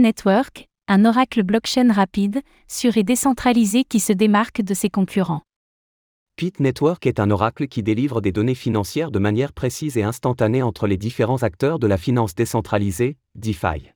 Network, 0.00 0.66
un 0.88 1.04
oracle 1.04 1.42
blockchain 1.42 1.92
rapide, 1.92 2.40
sûr 2.66 2.96
et 2.96 3.02
décentralisé 3.02 3.84
qui 3.84 4.00
se 4.00 4.12
démarque 4.12 4.62
de 4.62 4.74
ses 4.74 4.90
concurrents. 4.90 5.42
Pit 6.36 6.58
Network 6.58 7.06
est 7.06 7.20
un 7.20 7.30
oracle 7.30 7.68
qui 7.68 7.82
délivre 7.82 8.22
des 8.22 8.32
données 8.32 8.54
financières 8.54 9.10
de 9.10 9.18
manière 9.18 9.52
précise 9.52 9.98
et 9.98 10.02
instantanée 10.02 10.62
entre 10.62 10.86
les 10.86 10.96
différents 10.96 11.42
acteurs 11.42 11.78
de 11.78 11.86
la 11.86 11.98
finance 11.98 12.34
décentralisée, 12.34 13.18
DeFi. 13.34 13.92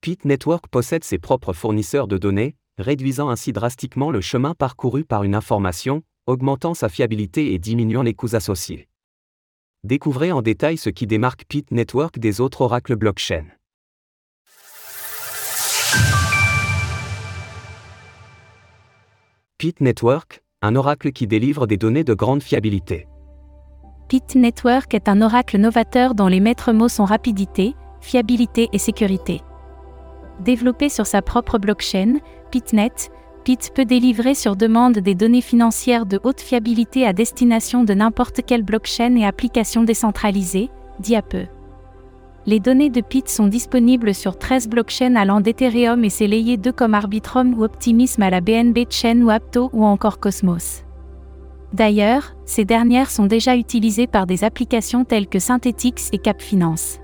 Pit 0.00 0.24
Network 0.24 0.68
possède 0.68 1.02
ses 1.02 1.18
propres 1.18 1.52
fournisseurs 1.52 2.06
de 2.06 2.16
données, 2.16 2.54
réduisant 2.78 3.28
ainsi 3.28 3.52
drastiquement 3.52 4.10
le 4.10 4.20
chemin 4.20 4.54
parcouru 4.54 5.04
par 5.04 5.24
une 5.24 5.34
information, 5.34 6.02
augmentant 6.26 6.74
sa 6.74 6.88
fiabilité 6.88 7.52
et 7.52 7.58
diminuant 7.58 8.02
les 8.02 8.14
coûts 8.14 8.34
associés. 8.34 8.88
Découvrez 9.82 10.30
en 10.30 10.40
détail 10.40 10.76
ce 10.76 10.88
qui 10.88 11.06
démarque 11.06 11.44
Pit 11.48 11.70
Network 11.72 12.18
des 12.18 12.40
autres 12.40 12.60
oracles 12.60 12.96
blockchain. 12.96 13.44
Pit 19.60 19.78
Network, 19.82 20.40
un 20.62 20.74
oracle 20.74 21.12
qui 21.12 21.26
délivre 21.26 21.66
des 21.66 21.76
données 21.76 22.02
de 22.02 22.14
grande 22.14 22.42
fiabilité. 22.42 23.06
Pit 24.08 24.34
Network 24.34 24.94
est 24.94 25.06
un 25.06 25.20
oracle 25.20 25.58
novateur 25.58 26.14
dont 26.14 26.28
les 26.28 26.40
maîtres 26.40 26.72
mots 26.72 26.88
sont 26.88 27.04
rapidité, 27.04 27.74
fiabilité 28.00 28.70
et 28.72 28.78
sécurité. 28.78 29.42
Développé 30.42 30.88
sur 30.88 31.04
sa 31.04 31.20
propre 31.20 31.58
blockchain, 31.58 32.20
PitNet, 32.50 33.10
Pit 33.44 33.70
peut 33.74 33.84
délivrer 33.84 34.34
sur 34.34 34.56
demande 34.56 34.98
des 34.98 35.14
données 35.14 35.42
financières 35.42 36.06
de 36.06 36.18
haute 36.24 36.40
fiabilité 36.40 37.06
à 37.06 37.12
destination 37.12 37.84
de 37.84 37.92
n'importe 37.92 38.40
quelle 38.46 38.62
blockchain 38.62 39.14
et 39.16 39.26
application 39.26 39.82
décentralisée, 39.82 40.70
dit 41.00 41.16
à 41.16 41.20
peu. 41.20 41.44
Les 42.46 42.58
données 42.58 42.88
de 42.88 43.02
Pit 43.02 43.28
sont 43.28 43.48
disponibles 43.48 44.14
sur 44.14 44.38
13 44.38 44.68
blockchains 44.68 45.14
allant 45.14 45.42
d'Ethereum 45.42 46.04
et 46.04 46.08
ses 46.08 46.26
layers 46.26 46.56
2 46.56 46.72
comme 46.72 46.94
Arbitrum 46.94 47.52
ou 47.58 47.64
Optimism 47.64 48.22
à 48.22 48.30
la 48.30 48.40
BNB 48.40 48.86
Chain 48.88 49.20
ou 49.20 49.28
Apto 49.28 49.68
ou 49.74 49.84
encore 49.84 50.20
Cosmos. 50.20 50.84
D'ailleurs, 51.74 52.34
ces 52.46 52.64
dernières 52.64 53.10
sont 53.10 53.26
déjà 53.26 53.56
utilisées 53.56 54.06
par 54.06 54.26
des 54.26 54.42
applications 54.42 55.04
telles 55.04 55.28
que 55.28 55.38
Synthetix 55.38 56.08
et 56.12 56.18
CapFinance. 56.18 56.98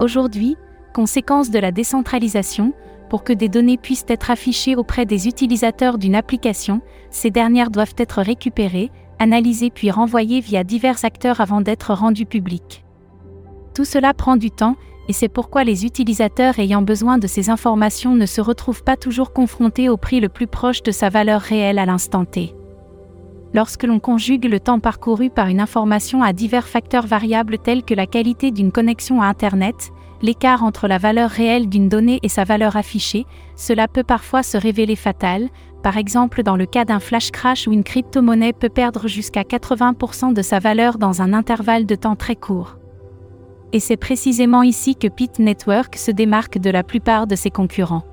Aujourd'hui, 0.00 0.56
conséquence 0.94 1.50
de 1.50 1.58
la 1.58 1.70
décentralisation, 1.70 2.72
pour 3.10 3.24
que 3.24 3.34
des 3.34 3.50
données 3.50 3.76
puissent 3.76 4.06
être 4.08 4.30
affichées 4.30 4.76
auprès 4.76 5.04
des 5.04 5.28
utilisateurs 5.28 5.98
d'une 5.98 6.14
application, 6.14 6.80
ces 7.10 7.30
dernières 7.30 7.70
doivent 7.70 7.94
être 7.98 8.22
récupérées, 8.22 8.90
analysées 9.18 9.70
puis 9.70 9.90
renvoyées 9.90 10.40
via 10.40 10.64
divers 10.64 11.04
acteurs 11.04 11.42
avant 11.42 11.60
d'être 11.60 11.92
rendues 11.92 12.26
publiques. 12.26 12.82
Tout 13.78 13.84
cela 13.84 14.12
prend 14.12 14.36
du 14.36 14.50
temps, 14.50 14.74
et 15.06 15.12
c'est 15.12 15.28
pourquoi 15.28 15.62
les 15.62 15.84
utilisateurs 15.84 16.58
ayant 16.58 16.82
besoin 16.82 17.16
de 17.16 17.28
ces 17.28 17.48
informations 17.48 18.16
ne 18.16 18.26
se 18.26 18.40
retrouvent 18.40 18.82
pas 18.82 18.96
toujours 18.96 19.32
confrontés 19.32 19.88
au 19.88 19.96
prix 19.96 20.18
le 20.18 20.28
plus 20.28 20.48
proche 20.48 20.82
de 20.82 20.90
sa 20.90 21.10
valeur 21.10 21.40
réelle 21.40 21.78
à 21.78 21.86
l'instant 21.86 22.24
T. 22.24 22.56
Lorsque 23.54 23.84
l'on 23.84 24.00
conjugue 24.00 24.46
le 24.46 24.58
temps 24.58 24.80
parcouru 24.80 25.30
par 25.30 25.46
une 25.46 25.60
information 25.60 26.24
à 26.24 26.32
divers 26.32 26.66
facteurs 26.66 27.06
variables 27.06 27.56
tels 27.56 27.84
que 27.84 27.94
la 27.94 28.08
qualité 28.08 28.50
d'une 28.50 28.72
connexion 28.72 29.22
à 29.22 29.26
Internet, 29.26 29.92
l'écart 30.22 30.64
entre 30.64 30.88
la 30.88 30.98
valeur 30.98 31.30
réelle 31.30 31.68
d'une 31.68 31.88
donnée 31.88 32.18
et 32.24 32.28
sa 32.28 32.42
valeur 32.42 32.76
affichée, 32.76 33.26
cela 33.54 33.86
peut 33.86 34.02
parfois 34.02 34.42
se 34.42 34.58
révéler 34.58 34.96
fatal, 34.96 35.50
par 35.84 35.98
exemple 35.98 36.42
dans 36.42 36.56
le 36.56 36.66
cas 36.66 36.84
d'un 36.84 36.98
flash 36.98 37.30
crash 37.30 37.68
où 37.68 37.72
une 37.72 37.84
crypto-monnaie 37.84 38.54
peut 38.54 38.70
perdre 38.70 39.06
jusqu'à 39.06 39.42
80% 39.42 40.32
de 40.32 40.42
sa 40.42 40.58
valeur 40.58 40.98
dans 40.98 41.22
un 41.22 41.32
intervalle 41.32 41.86
de 41.86 41.94
temps 41.94 42.16
très 42.16 42.34
court. 42.34 42.74
Et 43.72 43.80
c'est 43.80 43.96
précisément 43.96 44.62
ici 44.62 44.96
que 44.96 45.08
Pit 45.08 45.38
Network 45.38 45.96
se 45.96 46.10
démarque 46.10 46.58
de 46.58 46.70
la 46.70 46.82
plupart 46.82 47.26
de 47.26 47.36
ses 47.36 47.50
concurrents. 47.50 48.04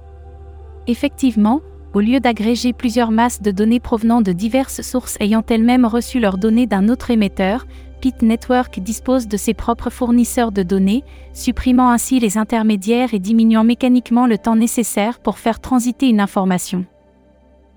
Effectivement, 0.88 1.61
au 1.94 2.02
lieu 2.02 2.20
d'agréger 2.20 2.73
plusieurs 2.73 3.11
masses 3.11 3.42
de 3.42 3.52
données 3.52 3.80
provenant 3.80 4.22
de 4.22 4.33
diverses 4.33 4.81
sources 4.81 5.16
ayant 5.22 5.44
elles-mêmes 5.50 5.86
reçu 5.86 6.20
leurs 6.20 6.38
données 6.38 6.67
d'un 6.67 6.89
autre 6.89 7.10
émetteur, 7.10 7.65
Pit 8.02 8.21
Network 8.21 8.80
dispose 8.82 9.27
de 9.27 9.38
ses 9.38 9.54
propres 9.54 9.89
fournisseurs 9.89 10.52
de 10.52 10.61
données, 10.61 11.04
supprimant 11.33 11.89
ainsi 11.89 12.20
les 12.20 12.38
intermédiaires 12.38 13.14
et 13.14 13.20
diminuant 13.20 13.64
mécaniquement 13.64 14.27
le 14.27 14.38
temps 14.38 14.58
nécessaire 14.58 15.20
pour 15.20 15.39
faire 15.39 15.61
transiter 15.61 16.10
une 16.10 16.20
information. 16.20 16.86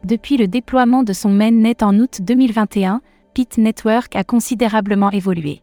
Depuis 0.04 0.36
le 0.36 0.48
déploiement 0.48 1.04
de 1.04 1.12
son 1.12 1.30
mainnet 1.30 1.82
en 1.82 1.98
août 1.98 2.18
2021, 2.20 3.00
Pit 3.34 3.56
Network 3.56 4.16
a 4.16 4.24
considérablement 4.24 5.10
évolué. 5.10 5.62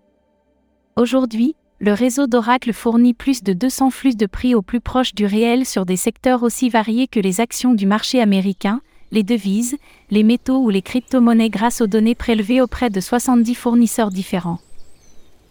Aujourd'hui, 0.96 1.56
le 1.80 1.94
réseau 1.94 2.26
d'Oracle 2.26 2.72
fournit 2.72 3.14
plus 3.14 3.44
de 3.44 3.52
200 3.52 3.90
flux 3.90 4.16
de 4.16 4.26
prix 4.26 4.56
au 4.56 4.62
plus 4.62 4.80
proche 4.80 5.14
du 5.14 5.26
réel 5.26 5.66
sur 5.66 5.86
des 5.86 5.98
secteurs 5.98 6.44
aussi 6.44 6.70
variés 6.70 7.08
que 7.08 7.20
les 7.20 7.42
actions 7.42 7.74
du 7.74 7.86
marché 7.86 8.22
américain, 8.22 8.82
les 9.12 9.24
devises, 9.24 9.78
les 10.10 10.24
métaux 10.24 10.60
ou 10.60 10.70
les 10.70 10.82
crypto-monnaies 10.82 11.50
grâce 11.50 11.82
aux 11.82 11.88
données 11.88 12.16
prélevées 12.16 12.62
auprès 12.62 12.90
de 12.90 13.02
70 13.02 13.56
fournisseurs 13.56 14.10
différents. 14.10 14.60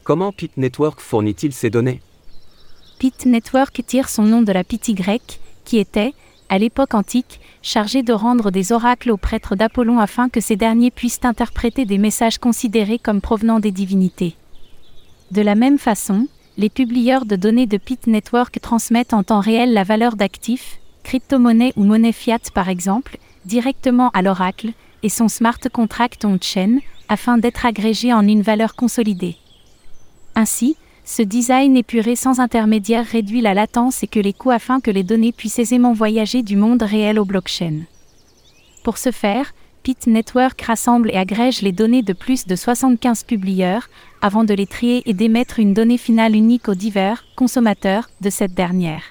Comment 0.02 0.32
Pit 0.32 0.56
Network 0.56 1.00
fournit-il 1.00 1.52
ces 1.52 1.70
données? 1.70 2.00
Pit 2.98 3.26
Network 3.26 3.82
tire 3.86 4.08
son 4.08 4.22
nom 4.22 4.42
de 4.42 4.52
la 4.52 4.64
Pity 4.64 4.94
grecque, 4.94 5.40
qui 5.64 5.78
était, 5.78 6.14
à 6.48 6.58
l'époque 6.58 6.94
antique, 6.94 7.40
chargée 7.62 8.02
de 8.02 8.12
rendre 8.12 8.50
des 8.50 8.72
oracles 8.72 9.10
aux 9.10 9.16
prêtres 9.16 9.56
d'Apollon 9.56 9.98
afin 9.98 10.28
que 10.28 10.40
ces 10.40 10.56
derniers 10.56 10.90
puissent 10.90 11.24
interpréter 11.24 11.84
des 11.84 11.98
messages 11.98 12.38
considérés 12.38 12.98
comme 12.98 13.20
provenant 13.20 13.60
des 13.60 13.72
divinités. 13.72 14.36
De 15.34 15.42
la 15.42 15.56
même 15.56 15.78
façon, 15.78 16.28
les 16.58 16.68
publieurs 16.68 17.26
de 17.26 17.34
données 17.34 17.66
de 17.66 17.76
Pit 17.76 18.06
Network 18.06 18.60
transmettent 18.60 19.14
en 19.14 19.24
temps 19.24 19.40
réel 19.40 19.72
la 19.72 19.82
valeur 19.82 20.14
d'actifs, 20.14 20.78
crypto-monnaie 21.02 21.72
ou 21.74 21.82
monnaie 21.82 22.12
fiat 22.12 22.38
par 22.54 22.68
exemple, 22.68 23.18
directement 23.44 24.10
à 24.10 24.22
l'oracle 24.22 24.70
et 25.02 25.08
son 25.08 25.26
smart 25.26 25.58
contract 25.72 26.24
on-chain 26.24 26.78
afin 27.08 27.36
d'être 27.36 27.66
agrégé 27.66 28.12
en 28.12 28.28
une 28.28 28.42
valeur 28.42 28.76
consolidée. 28.76 29.34
Ainsi, 30.36 30.76
ce 31.04 31.22
design 31.22 31.76
épuré 31.76 32.14
sans 32.14 32.38
intermédiaire 32.38 33.04
réduit 33.04 33.40
la 33.40 33.54
latence 33.54 34.04
et 34.04 34.06
que 34.06 34.20
les 34.20 34.34
coûts 34.34 34.52
afin 34.52 34.78
que 34.78 34.92
les 34.92 35.02
données 35.02 35.32
puissent 35.32 35.58
aisément 35.58 35.94
voyager 35.94 36.44
du 36.44 36.54
monde 36.54 36.84
réel 36.84 37.18
au 37.18 37.24
blockchain. 37.24 37.80
Pour 38.84 38.98
ce 38.98 39.10
faire, 39.10 39.52
Pit 39.84 40.06
Network 40.06 40.62
rassemble 40.62 41.10
et 41.10 41.18
agrège 41.18 41.60
les 41.60 41.70
données 41.70 42.02
de 42.02 42.14
plus 42.14 42.46
de 42.46 42.56
75 42.56 43.24
publieurs, 43.24 43.90
avant 44.22 44.42
de 44.42 44.54
les 44.54 44.66
trier 44.66 45.02
et 45.04 45.12
d'émettre 45.12 45.58
une 45.58 45.74
donnée 45.74 45.98
finale 45.98 46.34
unique 46.34 46.70
aux 46.70 46.74
divers 46.74 47.26
consommateurs 47.36 48.08
de 48.22 48.30
cette 48.30 48.54
dernière. 48.54 49.02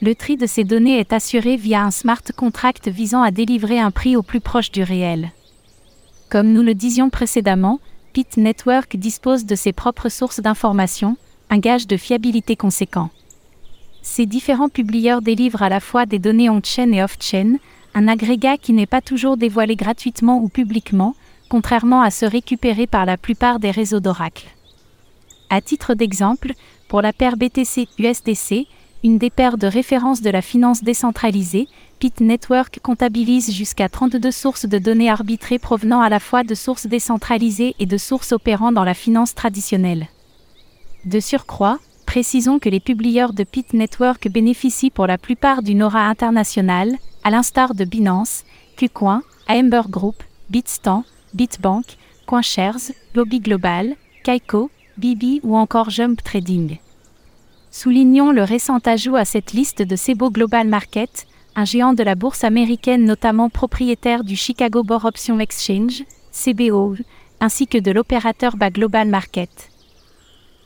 Le 0.00 0.14
tri 0.14 0.36
de 0.36 0.46
ces 0.46 0.62
données 0.62 1.00
est 1.00 1.12
assuré 1.12 1.56
via 1.56 1.82
un 1.82 1.90
smart 1.90 2.22
contract 2.36 2.86
visant 2.86 3.22
à 3.22 3.32
délivrer 3.32 3.80
un 3.80 3.90
prix 3.90 4.14
au 4.14 4.22
plus 4.22 4.38
proche 4.38 4.70
du 4.70 4.84
réel. 4.84 5.32
Comme 6.30 6.52
nous 6.52 6.62
le 6.62 6.74
disions 6.74 7.10
précédemment, 7.10 7.80
Pit 8.12 8.36
Network 8.36 8.96
dispose 8.96 9.44
de 9.44 9.56
ses 9.56 9.72
propres 9.72 10.08
sources 10.08 10.38
d'informations, 10.38 11.16
un 11.50 11.58
gage 11.58 11.88
de 11.88 11.96
fiabilité 11.96 12.54
conséquent. 12.54 13.10
Ces 14.02 14.26
différents 14.26 14.68
publieurs 14.68 15.20
délivrent 15.20 15.62
à 15.62 15.68
la 15.68 15.80
fois 15.80 16.06
des 16.06 16.20
données 16.20 16.48
on-chain 16.48 16.92
et 16.92 17.02
off-chain, 17.02 17.56
un 17.94 18.08
agrégat 18.08 18.56
qui 18.56 18.72
n'est 18.72 18.86
pas 18.86 19.00
toujours 19.00 19.36
dévoilé 19.36 19.76
gratuitement 19.76 20.38
ou 20.38 20.48
publiquement, 20.48 21.14
contrairement 21.48 22.02
à 22.02 22.10
ceux 22.10 22.26
récupérés 22.26 22.86
par 22.86 23.06
la 23.06 23.16
plupart 23.16 23.60
des 23.60 23.70
réseaux 23.70 24.00
d'Oracle. 24.00 24.48
À 25.50 25.60
titre 25.60 25.94
d'exemple, 25.94 26.52
pour 26.88 27.00
la 27.02 27.12
paire 27.12 27.36
BTC-USDC, 27.36 28.66
une 29.04 29.18
des 29.18 29.30
paires 29.30 29.58
de 29.58 29.66
référence 29.66 30.22
de 30.22 30.30
la 30.30 30.42
finance 30.42 30.82
décentralisée, 30.82 31.68
Pit 31.98 32.20
Network 32.20 32.80
comptabilise 32.82 33.52
jusqu'à 33.52 33.88
32 33.88 34.30
sources 34.30 34.66
de 34.66 34.78
données 34.78 35.10
arbitrées 35.10 35.58
provenant 35.58 36.00
à 36.00 36.08
la 36.08 36.20
fois 36.20 36.42
de 36.42 36.54
sources 36.54 36.86
décentralisées 36.86 37.74
et 37.78 37.86
de 37.86 37.98
sources 37.98 38.32
opérant 38.32 38.72
dans 38.72 38.84
la 38.84 38.94
finance 38.94 39.34
traditionnelle. 39.34 40.08
De 41.04 41.20
surcroît, 41.20 41.78
précisons 42.06 42.58
que 42.58 42.70
les 42.70 42.80
publieurs 42.80 43.34
de 43.34 43.44
Pit 43.44 43.74
Network 43.74 44.28
bénéficient 44.28 44.90
pour 44.90 45.06
la 45.06 45.18
plupart 45.18 45.62
d'une 45.62 45.82
aura 45.82 46.08
internationale, 46.08 46.96
à 47.24 47.30
l'instar 47.30 47.74
de 47.74 47.84
Binance, 47.84 48.44
KuCoin, 48.76 49.22
Amber 49.48 49.82
Group, 49.88 50.22
Bitstamp, 50.50 51.04
Bitbank, 51.32 51.84
CoinShares, 52.26 52.92
Lobby 53.14 53.40
Global, 53.40 53.96
Kaiko, 54.22 54.70
Bibi 54.98 55.40
ou 55.42 55.56
encore 55.56 55.90
Jump 55.90 56.22
Trading. 56.22 56.78
Soulignons 57.70 58.30
le 58.30 58.44
récent 58.44 58.78
ajout 58.84 59.16
à 59.16 59.24
cette 59.24 59.52
liste 59.52 59.82
de 59.82 59.96
Cebo 59.96 60.30
Global 60.30 60.68
Market, 60.68 61.26
un 61.56 61.64
géant 61.64 61.92
de 61.92 62.02
la 62.02 62.14
bourse 62.14 62.44
américaine 62.44 63.04
notamment 63.04 63.48
propriétaire 63.48 64.22
du 64.22 64.36
Chicago 64.36 64.82
Board 64.84 65.04
Option 65.04 65.40
Exchange, 65.40 66.04
CBO, 66.32 66.96
ainsi 67.40 67.66
que 67.66 67.78
de 67.78 67.90
l'opérateur 67.90 68.56
BA 68.56 68.70
Global 68.70 69.08
Market. 69.08 69.70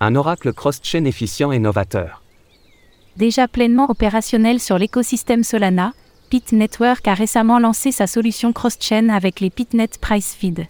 Un 0.00 0.14
oracle 0.14 0.52
cross-chain 0.52 1.04
efficient 1.04 1.50
et 1.50 1.58
novateur. 1.58 2.22
Déjà 3.16 3.48
pleinement 3.48 3.90
opérationnel 3.90 4.60
sur 4.60 4.78
l'écosystème 4.78 5.44
Solana, 5.44 5.92
Pit 6.30 6.52
Network 6.52 7.08
a 7.08 7.14
récemment 7.14 7.58
lancé 7.58 7.90
sa 7.90 8.06
solution 8.06 8.52
cross-chain 8.52 9.08
avec 9.08 9.40
les 9.40 9.48
Pitnet 9.48 9.88
Price 9.98 10.34
Feed. 10.34 10.66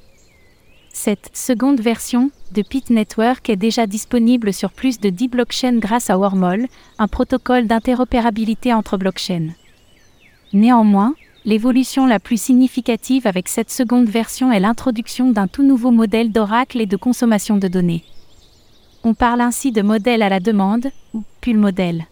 Cette 0.93 1.31
seconde 1.33 1.81
version 1.81 2.31
de 2.53 2.63
Pit 2.63 2.91
Network 2.91 3.51
est 3.51 3.57
déjà 3.57 3.89
disponible 3.89 4.53
sur 4.53 4.71
plus 4.71 5.01
de 5.01 5.11
10 5.11 5.27
blockchains 5.27 5.79
grâce 5.79 6.11
à 6.11 6.19
Wormhole, 6.19 6.69
un 7.01 7.09
protocole 7.09 7.67
d'interopérabilité 7.67 8.73
entre 8.73 8.99
blockchains. 8.99 9.49
Néanmoins, 10.53 11.15
l'évolution 11.45 12.07
la 12.07 12.21
plus 12.21 12.41
significative 12.41 13.27
avec 13.27 13.49
cette 13.49 13.71
seconde 13.71 14.09
version 14.09 14.53
est 14.53 14.61
l'introduction 14.61 15.33
d'un 15.33 15.49
tout 15.49 15.65
nouveau 15.65 15.91
modèle 15.91 16.31
d'oracle 16.31 16.81
et 16.81 16.87
de 16.87 16.97
consommation 16.97 17.57
de 17.57 17.67
données. 17.67 18.05
On 19.03 19.15
parle 19.15 19.41
ainsi 19.41 19.73
de 19.73 19.83
modèle 19.83 20.23
à 20.23 20.29
la 20.29 20.39
demande, 20.39 20.93
ou 21.15 21.25
pull 21.41 21.59
modèle. 21.59 22.07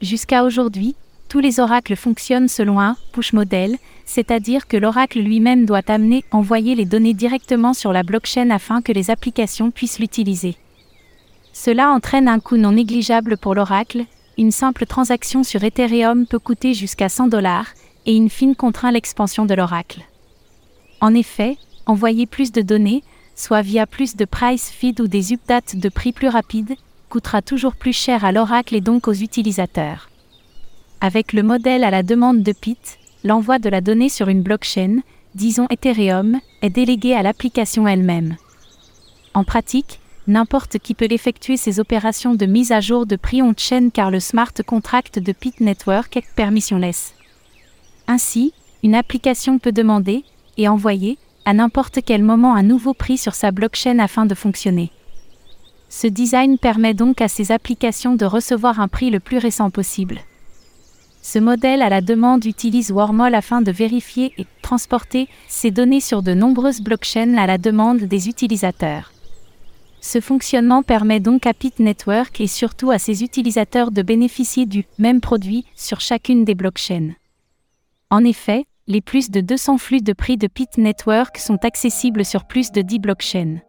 Jusqu'à 0.00 0.44
aujourd'hui, 0.44 0.94
tous 1.34 1.40
les 1.40 1.58
oracles 1.58 1.96
fonctionnent 1.96 2.46
selon 2.46 2.78
un 2.78 2.96
push 3.10 3.32
model, 3.32 3.76
c'est-à-dire 4.04 4.68
que 4.68 4.76
l'oracle 4.76 5.18
lui-même 5.18 5.66
doit 5.66 5.82
amener, 5.88 6.24
envoyer 6.30 6.76
les 6.76 6.84
données 6.84 7.12
directement 7.12 7.74
sur 7.74 7.92
la 7.92 8.04
blockchain 8.04 8.50
afin 8.50 8.80
que 8.80 8.92
les 8.92 9.10
applications 9.10 9.72
puissent 9.72 9.98
l'utiliser. 9.98 10.54
Cela 11.52 11.90
entraîne 11.90 12.28
un 12.28 12.38
coût 12.38 12.56
non 12.56 12.70
négligeable 12.70 13.36
pour 13.36 13.56
l'oracle, 13.56 14.04
une 14.38 14.52
simple 14.52 14.86
transaction 14.86 15.42
sur 15.42 15.64
Ethereum 15.64 16.24
peut 16.28 16.38
coûter 16.38 16.72
jusqu'à 16.72 17.08
100 17.08 17.26
dollars, 17.26 17.66
et 18.06 18.16
in 18.16 18.28
fine 18.28 18.54
contraint 18.54 18.92
l'expansion 18.92 19.44
de 19.44 19.54
l'oracle. 19.54 20.02
En 21.00 21.16
effet, 21.16 21.56
envoyer 21.86 22.26
plus 22.26 22.52
de 22.52 22.62
données, 22.62 23.02
soit 23.34 23.62
via 23.62 23.88
plus 23.88 24.14
de 24.14 24.24
price 24.24 24.70
feed 24.70 25.00
ou 25.00 25.08
des 25.08 25.32
updates 25.32 25.74
de 25.74 25.88
prix 25.88 26.12
plus 26.12 26.28
rapides, 26.28 26.76
coûtera 27.08 27.42
toujours 27.42 27.74
plus 27.74 27.92
cher 27.92 28.24
à 28.24 28.30
l'oracle 28.30 28.76
et 28.76 28.80
donc 28.80 29.08
aux 29.08 29.14
utilisateurs. 29.14 30.10
Avec 31.06 31.34
le 31.34 31.42
modèle 31.42 31.84
à 31.84 31.90
la 31.90 32.02
demande 32.02 32.42
de 32.42 32.52
PIT, 32.52 32.78
l'envoi 33.24 33.58
de 33.58 33.68
la 33.68 33.82
donnée 33.82 34.08
sur 34.08 34.30
une 34.30 34.40
blockchain, 34.40 35.00
disons 35.34 35.66
Ethereum, 35.68 36.40
est 36.62 36.70
délégué 36.70 37.14
à 37.14 37.22
l'application 37.22 37.86
elle-même. 37.86 38.36
En 39.34 39.44
pratique, 39.44 40.00
n'importe 40.26 40.78
qui 40.78 40.94
peut 40.94 41.08
effectuer 41.10 41.58
ces 41.58 41.78
opérations 41.78 42.34
de 42.34 42.46
mise 42.46 42.72
à 42.72 42.80
jour 42.80 43.04
de 43.04 43.16
prix 43.16 43.42
on-chain 43.42 43.90
car 43.92 44.10
le 44.10 44.18
smart 44.18 44.54
contract 44.66 45.18
de 45.18 45.32
PIT 45.32 45.56
Network 45.60 46.16
est 46.16 46.24
permissionless. 46.36 47.12
Ainsi, 48.08 48.54
une 48.82 48.94
application 48.94 49.58
peut 49.58 49.72
demander, 49.72 50.24
et 50.56 50.68
envoyer, 50.68 51.18
à 51.44 51.52
n'importe 51.52 51.98
quel 52.02 52.22
moment 52.22 52.54
un 52.54 52.62
nouveau 52.62 52.94
prix 52.94 53.18
sur 53.18 53.34
sa 53.34 53.50
blockchain 53.50 53.98
afin 53.98 54.24
de 54.24 54.34
fonctionner. 54.34 54.90
Ce 55.90 56.06
design 56.06 56.56
permet 56.56 56.94
donc 56.94 57.20
à 57.20 57.28
ces 57.28 57.52
applications 57.52 58.14
de 58.14 58.24
recevoir 58.24 58.80
un 58.80 58.88
prix 58.88 59.10
le 59.10 59.20
plus 59.20 59.36
récent 59.36 59.68
possible. 59.68 60.20
Ce 61.26 61.38
modèle 61.38 61.80
à 61.80 61.88
la 61.88 62.02
demande 62.02 62.44
utilise 62.44 62.90
Wormhole 62.90 63.34
afin 63.34 63.62
de 63.62 63.72
vérifier 63.72 64.34
et 64.36 64.46
transporter 64.60 65.26
ces 65.48 65.70
données 65.70 66.02
sur 66.02 66.22
de 66.22 66.34
nombreuses 66.34 66.82
blockchains 66.82 67.38
à 67.38 67.46
la 67.46 67.56
demande 67.56 68.00
des 68.02 68.28
utilisateurs. 68.28 69.10
Ce 70.02 70.20
fonctionnement 70.20 70.82
permet 70.82 71.20
donc 71.20 71.46
à 71.46 71.54
Pit 71.54 71.78
Network 71.78 72.42
et 72.42 72.46
surtout 72.46 72.90
à 72.90 72.98
ses 72.98 73.22
utilisateurs 73.22 73.90
de 73.90 74.02
bénéficier 74.02 74.66
du 74.66 74.84
même 74.98 75.22
produit 75.22 75.64
sur 75.74 76.02
chacune 76.02 76.44
des 76.44 76.54
blockchains. 76.54 77.14
En 78.10 78.22
effet, 78.22 78.66
les 78.86 79.00
plus 79.00 79.30
de 79.30 79.40
200 79.40 79.78
flux 79.78 80.02
de 80.02 80.12
prix 80.12 80.36
de 80.36 80.46
Pit 80.46 80.76
Network 80.76 81.38
sont 81.38 81.64
accessibles 81.64 82.26
sur 82.26 82.44
plus 82.44 82.70
de 82.70 82.82
10 82.82 82.98
blockchains. 82.98 83.60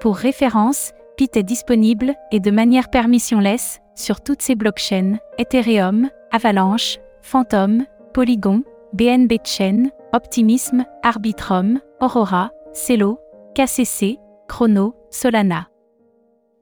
Pour 0.00 0.16
référence, 0.16 0.90
Pit 1.16 1.36
est 1.36 1.44
disponible, 1.44 2.14
et 2.32 2.40
de 2.40 2.50
manière 2.50 2.90
permissionless, 2.90 3.80
sur 3.96 4.20
toutes 4.20 4.42
ces 4.42 4.54
blockchains, 4.54 5.18
Ethereum, 5.38 6.08
Avalanche, 6.30 6.98
Phantom, 7.22 7.84
Polygon, 8.14 8.62
BNB 8.92 9.32
Chain, 9.44 9.90
Optimism, 10.12 10.84
Arbitrum, 11.02 11.80
Aurora, 12.00 12.50
Celo, 12.72 13.18
KCC, 13.54 14.18
Chrono, 14.48 14.94
Solana. 15.10 15.68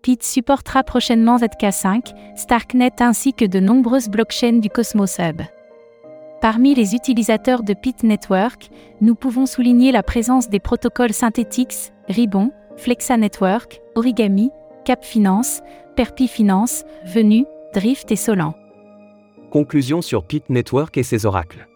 Pit 0.02 0.22
supportera 0.22 0.82
prochainement 0.82 1.36
ZK5, 1.36 2.14
Starknet 2.36 3.00
ainsi 3.00 3.32
que 3.32 3.44
de 3.44 3.58
nombreuses 3.58 4.08
blockchains 4.08 4.60
du 4.60 4.68
Cosmos 4.68 5.18
Hub. 5.18 5.42
Parmi 6.40 6.74
les 6.74 6.94
utilisateurs 6.94 7.62
de 7.62 7.72
Pit 7.72 8.02
Network, 8.02 8.68
nous 9.00 9.14
pouvons 9.14 9.46
souligner 9.46 9.92
la 9.92 10.02
présence 10.02 10.50
des 10.50 10.60
protocoles 10.60 11.14
synthétiques, 11.14 11.92
Ribbon, 12.08 12.50
Flexa 12.76 13.16
Network, 13.16 13.80
Origami, 13.94 14.50
Cap 14.84 15.02
Finance, 15.02 15.62
Perpi 15.96 16.28
Finance, 16.28 16.84
Venu, 17.06 17.46
Drift 17.72 18.12
et 18.12 18.16
Solan. 18.16 18.54
Conclusion 19.50 20.02
sur 20.02 20.24
Pit 20.24 20.44
Network 20.50 20.98
et 20.98 21.02
ses 21.02 21.24
oracles. 21.24 21.66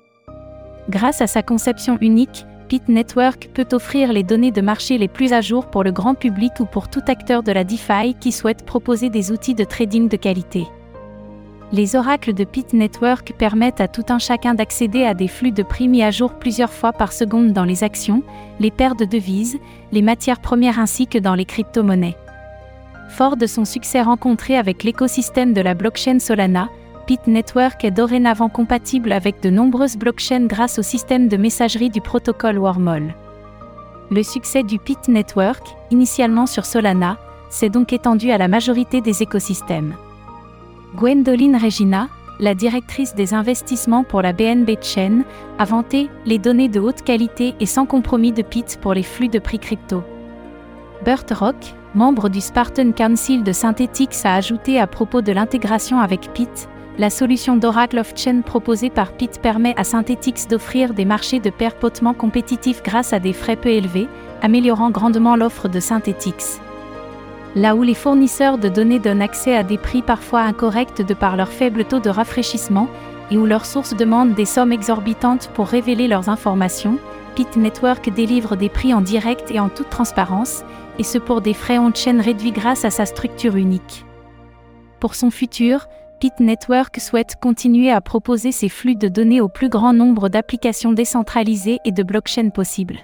Grâce 0.90 1.22
à 1.22 1.26
sa 1.26 1.42
conception 1.42 1.96
unique, 2.02 2.44
Pit 2.68 2.86
Network 2.88 3.48
peut 3.54 3.68
offrir 3.72 4.12
les 4.12 4.22
données 4.22 4.50
de 4.50 4.60
marché 4.60 4.98
les 4.98 5.08
plus 5.08 5.32
à 5.32 5.40
jour 5.40 5.66
pour 5.66 5.84
le 5.84 5.90
grand 5.90 6.14
public 6.14 6.52
ou 6.60 6.66
pour 6.66 6.88
tout 6.88 7.02
acteur 7.08 7.42
de 7.42 7.50
la 7.50 7.64
DeFi 7.64 8.14
qui 8.20 8.30
souhaite 8.30 8.66
proposer 8.66 9.08
des 9.08 9.32
outils 9.32 9.54
de 9.54 9.64
trading 9.64 10.08
de 10.08 10.16
qualité. 10.16 10.66
Les 11.72 11.96
oracles 11.96 12.34
de 12.34 12.44
Pit 12.44 12.74
Network 12.74 13.32
permettent 13.38 13.80
à 13.80 13.88
tout 13.88 14.04
un 14.10 14.18
chacun 14.18 14.54
d'accéder 14.54 15.04
à 15.04 15.14
des 15.14 15.28
flux 15.28 15.52
de 15.52 15.62
prix 15.62 15.88
mis 15.88 16.02
à 16.02 16.10
jour 16.10 16.34
plusieurs 16.34 16.72
fois 16.72 16.92
par 16.92 17.12
seconde 17.12 17.52
dans 17.54 17.64
les 17.64 17.84
actions, 17.84 18.22
les 18.60 18.70
paires 18.70 18.96
de 18.96 19.06
devises, 19.06 19.58
les 19.92 20.02
matières 20.02 20.40
premières 20.40 20.78
ainsi 20.78 21.06
que 21.06 21.18
dans 21.18 21.34
les 21.34 21.46
crypto-monnaies. 21.46 22.16
Fort 23.08 23.36
de 23.36 23.46
son 23.46 23.64
succès 23.64 24.02
rencontré 24.02 24.56
avec 24.56 24.84
l'écosystème 24.84 25.52
de 25.52 25.60
la 25.60 25.74
blockchain 25.74 26.18
Solana, 26.18 26.68
Pit 27.06 27.26
Network 27.26 27.84
est 27.84 27.90
dorénavant 27.90 28.50
compatible 28.50 29.12
avec 29.12 29.42
de 29.42 29.48
nombreuses 29.48 29.96
blockchains 29.96 30.46
grâce 30.46 30.78
au 30.78 30.82
système 30.82 31.28
de 31.28 31.38
messagerie 31.38 31.88
du 31.88 32.02
protocole 32.02 32.58
Wormhole. 32.58 33.14
Le 34.10 34.22
succès 34.22 34.62
du 34.62 34.78
Pit 34.78 35.08
Network, 35.08 35.66
initialement 35.90 36.46
sur 36.46 36.66
Solana, 36.66 37.18
s'est 37.48 37.70
donc 37.70 37.94
étendu 37.94 38.30
à 38.30 38.36
la 38.36 38.46
majorité 38.46 39.00
des 39.00 39.22
écosystèmes. 39.22 39.94
Gwendoline 40.96 41.56
Regina, 41.56 42.08
la 42.40 42.54
directrice 42.54 43.14
des 43.14 43.32
investissements 43.32 44.04
pour 44.04 44.20
la 44.20 44.34
BNB 44.34 44.76
Chain, 44.82 45.22
a 45.58 45.64
vanté 45.64 46.10
les 46.26 46.38
données 46.38 46.68
de 46.68 46.78
haute 46.78 47.02
qualité 47.02 47.54
et 47.58 47.66
sans 47.66 47.86
compromis 47.86 48.32
de 48.32 48.42
Pit 48.42 48.78
pour 48.82 48.92
les 48.92 49.02
flux 49.02 49.28
de 49.28 49.38
prix 49.38 49.58
crypto. 49.58 50.02
Burt 51.04 51.30
Rock, 51.30 51.74
membre 51.94 52.28
du 52.28 52.40
Spartan 52.40 52.92
Council 52.92 53.42
de 53.42 53.52
Synthetix, 53.52 54.24
a 54.24 54.34
ajouté 54.34 54.80
à 54.80 54.86
propos 54.86 55.22
de 55.22 55.32
l'intégration 55.32 56.00
avec 56.00 56.32
Pit 56.32 56.68
la 56.98 57.10
solution 57.10 57.56
d'Oracle 57.56 58.00
of 58.00 58.12
Chain 58.16 58.40
proposée 58.44 58.90
par 58.90 59.12
Pit 59.12 59.40
permet 59.40 59.72
à 59.76 59.84
Synthetix 59.84 60.48
d'offrir 60.48 60.94
des 60.94 61.04
marchés 61.04 61.38
de 61.38 61.48
paires 61.48 61.76
potement 61.76 62.12
compétitifs 62.12 62.82
grâce 62.82 63.12
à 63.12 63.20
des 63.20 63.32
frais 63.32 63.54
peu 63.54 63.68
élevés, 63.68 64.08
améliorant 64.42 64.90
grandement 64.90 65.36
l'offre 65.36 65.68
de 65.68 65.78
Synthetix. 65.78 66.60
Là 67.54 67.76
où 67.76 67.84
les 67.84 67.94
fournisseurs 67.94 68.58
de 68.58 68.68
données 68.68 68.98
donnent 68.98 69.22
accès 69.22 69.56
à 69.56 69.62
des 69.62 69.78
prix 69.78 70.02
parfois 70.02 70.40
incorrects 70.40 71.02
de 71.02 71.14
par 71.14 71.36
leur 71.36 71.50
faible 71.50 71.84
taux 71.84 72.00
de 72.00 72.10
rafraîchissement, 72.10 72.88
et 73.30 73.38
où 73.38 73.46
leurs 73.46 73.66
sources 73.66 73.94
demandent 73.94 74.34
des 74.34 74.44
sommes 74.44 74.72
exorbitantes 74.72 75.50
pour 75.54 75.68
révéler 75.68 76.08
leurs 76.08 76.28
informations, 76.28 76.98
Pit 77.36 77.56
Network 77.56 78.12
délivre 78.12 78.56
des 78.56 78.68
prix 78.68 78.92
en 78.92 79.02
direct 79.02 79.52
et 79.52 79.60
en 79.60 79.68
toute 79.68 79.90
transparence, 79.90 80.64
et 80.98 81.02
ce 81.02 81.18
pour 81.18 81.40
des 81.40 81.54
frais 81.54 81.78
on-chain 81.78 82.20
réduits 82.20 82.52
grâce 82.52 82.84
à 82.84 82.90
sa 82.90 83.06
structure 83.06 83.56
unique. 83.56 84.04
Pour 85.00 85.14
son 85.14 85.30
futur, 85.30 85.86
Pit 86.20 86.32
Network 86.40 86.98
souhaite 86.98 87.36
continuer 87.40 87.92
à 87.92 88.00
proposer 88.00 88.50
ces 88.50 88.68
flux 88.68 88.96
de 88.96 89.06
données 89.06 89.40
au 89.40 89.48
plus 89.48 89.68
grand 89.68 89.92
nombre 89.92 90.28
d'applications 90.28 90.92
décentralisées 90.92 91.78
et 91.84 91.92
de 91.92 92.02
blockchains 92.02 92.50
possibles. 92.50 92.98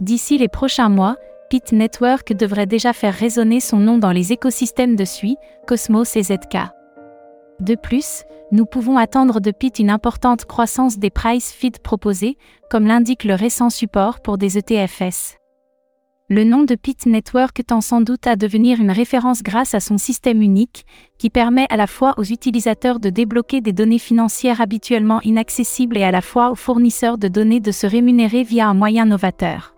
D'ici 0.00 0.36
les 0.36 0.48
prochains 0.48 0.90
mois, 0.90 1.16
Pit 1.48 1.72
Network 1.72 2.34
devrait 2.34 2.66
déjà 2.66 2.92
faire 2.92 3.14
résonner 3.14 3.60
son 3.60 3.78
nom 3.78 3.98
dans 3.98 4.12
les 4.12 4.32
écosystèmes 4.32 4.96
de 4.96 5.04
SUI, 5.04 5.36
Cosmos 5.66 6.14
et 6.16 6.22
ZK. 6.22 6.58
De 7.60 7.74
plus, 7.74 8.24
nous 8.52 8.66
pouvons 8.66 8.96
attendre 8.98 9.40
de 9.40 9.50
Pit 9.50 9.78
une 9.78 9.90
importante 9.90 10.44
croissance 10.44 10.98
des 10.98 11.10
price 11.10 11.52
feeds 11.52 11.80
proposés, 11.82 12.36
comme 12.70 12.86
l'indique 12.86 13.24
le 13.24 13.34
récent 13.34 13.70
support 13.70 14.20
pour 14.20 14.38
des 14.38 14.58
ETFS. 14.58 15.39
Le 16.32 16.44
nom 16.44 16.62
de 16.62 16.76
Pit 16.76 17.06
Network 17.06 17.60
tend 17.66 17.80
sans 17.80 18.00
doute 18.02 18.28
à 18.28 18.36
devenir 18.36 18.80
une 18.80 18.92
référence 18.92 19.42
grâce 19.42 19.74
à 19.74 19.80
son 19.80 19.98
système 19.98 20.42
unique, 20.42 20.86
qui 21.18 21.28
permet 21.28 21.66
à 21.70 21.76
la 21.76 21.88
fois 21.88 22.14
aux 22.18 22.22
utilisateurs 22.22 23.00
de 23.00 23.10
débloquer 23.10 23.60
des 23.60 23.72
données 23.72 23.98
financières 23.98 24.60
habituellement 24.60 25.20
inaccessibles 25.22 25.98
et 25.98 26.04
à 26.04 26.12
la 26.12 26.20
fois 26.20 26.52
aux 26.52 26.54
fournisseurs 26.54 27.18
de 27.18 27.26
données 27.26 27.58
de 27.58 27.72
se 27.72 27.84
rémunérer 27.84 28.44
via 28.44 28.68
un 28.68 28.74
moyen 28.74 29.06
novateur. 29.06 29.74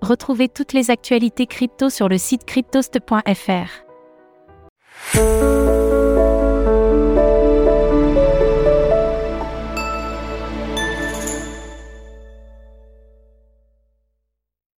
Retrouvez 0.00 0.48
toutes 0.48 0.72
les 0.72 0.90
actualités 0.90 1.46
crypto 1.46 1.90
sur 1.90 2.08
le 2.08 2.18
site 2.18 2.44
cryptost.fr. 2.44 3.84